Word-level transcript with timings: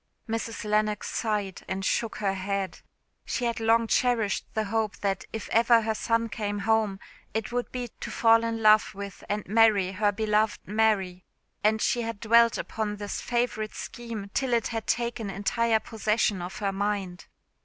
Mrs. 0.27 0.65
Lennox 0.65 1.11
sighed 1.15 1.63
and 1.67 1.85
shook 1.85 2.15
her 2.15 2.33
head. 2.33 2.79
She 3.23 3.45
had 3.45 3.59
long 3.59 3.85
cherished 3.85 4.47
the 4.55 4.63
hope 4.63 4.97
that 5.01 5.25
if 5.31 5.47
ever 5.49 5.81
her 5.83 5.93
son 5.93 6.27
came 6.27 6.57
home 6.57 6.99
it 7.35 7.51
would 7.51 7.71
be 7.71 7.89
to 7.99 8.09
fall 8.09 8.43
in 8.43 8.63
love 8.63 8.95
with 8.95 9.23
and 9.29 9.47
marry 9.47 9.91
her 9.91 10.11
beloved 10.11 10.61
Mary; 10.67 11.23
and 11.63 11.79
she 11.83 12.01
had 12.01 12.19
dwelt 12.19 12.57
upon 12.57 12.95
this 12.95 13.21
favourite 13.21 13.75
scheme 13.75 14.31
till 14.33 14.53
it 14.53 14.69
had 14.69 14.87
taken 14.87 15.29
entire 15.29 15.79
possession 15.79 16.41
of 16.41 16.57
her 16.57 16.71
mind. 16.71 17.27